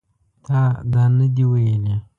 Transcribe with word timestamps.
تا 0.45 0.59
دا 0.91 1.03
نه 1.17 1.27
دي 1.35 1.43
ویلي 1.51 1.95